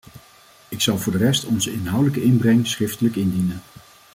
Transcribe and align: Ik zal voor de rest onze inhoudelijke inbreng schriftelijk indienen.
Ik 0.69 0.81
zal 0.81 0.97
voor 0.97 1.11
de 1.11 1.17
rest 1.17 1.45
onze 1.45 1.71
inhoudelijke 1.73 2.23
inbreng 2.23 2.67
schriftelijk 2.67 3.15
indienen. 3.15 3.61